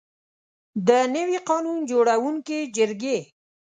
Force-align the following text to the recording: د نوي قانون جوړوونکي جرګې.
د 0.87 0.89
نوي 1.15 1.37
قانون 1.49 1.77
جوړوونکي 1.89 2.59
جرګې. 2.77 3.17